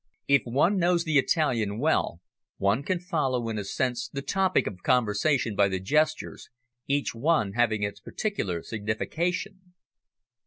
[0.27, 2.21] If one knows the Italian well,
[2.57, 6.49] one can follow in a sense the topic of conversation by the gestures,
[6.87, 9.75] each one having its particular signification.